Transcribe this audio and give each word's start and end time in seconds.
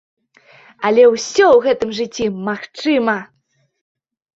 Але 0.89 1.03
ўсё 1.09 1.45
ў 1.51 1.57
гэтым 1.67 1.95
жыцці 2.01 2.25
магчыма. 2.51 3.21